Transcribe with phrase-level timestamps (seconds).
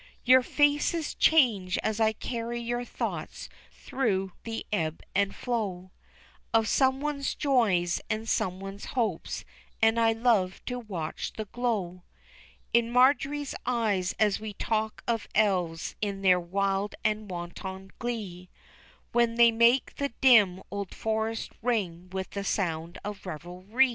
[0.25, 5.91] Your faces change as I carry your thoughts through the ebb and flow
[6.55, 9.45] Of someone's joys, and someone's hopes,
[9.79, 12.01] and I love to watch the glow
[12.73, 18.49] In Marjory's eyes as we talk of elves in their wild and wanton glee,
[19.11, 23.89] When they make the dim old forest ring with the sound of revelry.